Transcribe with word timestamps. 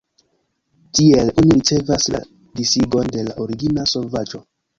Tiel 0.99 1.29
oni 1.41 1.57
ricevas 1.57 2.07
la 2.15 2.23
disigon 2.61 3.13
de 3.19 3.27
la 3.29 3.37
origina 3.47 3.87
solvaĵo. 3.95 4.45